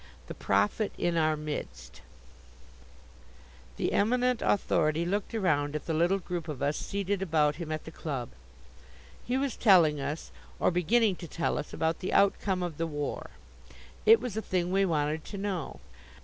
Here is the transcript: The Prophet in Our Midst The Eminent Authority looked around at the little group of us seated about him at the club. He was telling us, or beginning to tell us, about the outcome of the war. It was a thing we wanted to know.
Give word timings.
The 0.25 0.33
Prophet 0.33 0.91
in 0.97 1.15
Our 1.15 1.37
Midst 1.37 2.01
The 3.77 3.93
Eminent 3.93 4.41
Authority 4.41 5.05
looked 5.05 5.35
around 5.35 5.75
at 5.75 5.85
the 5.85 5.93
little 5.93 6.17
group 6.17 6.47
of 6.47 6.59
us 6.63 6.75
seated 6.75 7.21
about 7.21 7.57
him 7.57 7.71
at 7.71 7.83
the 7.85 7.91
club. 7.91 8.29
He 9.23 9.37
was 9.37 9.55
telling 9.55 10.01
us, 10.01 10.31
or 10.59 10.71
beginning 10.71 11.17
to 11.17 11.27
tell 11.27 11.55
us, 11.55 11.71
about 11.71 11.99
the 11.99 12.13
outcome 12.13 12.63
of 12.63 12.77
the 12.79 12.87
war. 12.87 13.29
It 14.03 14.19
was 14.19 14.35
a 14.35 14.41
thing 14.41 14.71
we 14.71 14.85
wanted 14.85 15.23
to 15.25 15.37
know. 15.37 15.79